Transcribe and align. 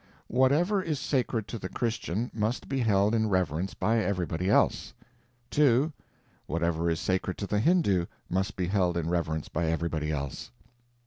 Whatever 0.29 0.81
is 0.81 0.99
sacred 0.99 1.47
to 1.49 1.59
the 1.59 1.69
Christian 1.69 2.31
must 2.33 2.67
be 2.67 2.79
held 2.79 3.13
in 3.13 3.29
reverence 3.29 3.75
by 3.75 3.99
everybody 3.99 4.49
else; 4.49 4.95
2. 5.51 5.93
whatever 6.47 6.89
is 6.89 6.99
sacred 6.99 7.37
to 7.37 7.45
the 7.45 7.59
Hindu 7.59 8.07
must 8.27 8.55
be 8.55 8.65
held 8.65 8.97
in 8.97 9.09
reverence 9.11 9.47
by 9.47 9.65
everybody 9.67 10.11
else; 10.11 10.45
3. 10.45 10.53